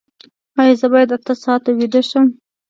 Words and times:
ایا 0.59 0.75
زه 0.81 0.87
باید 0.93 1.09
اته 1.15 1.33
ساعته 1.43 1.69
ویده 1.77 2.01
شم؟ 2.09 2.25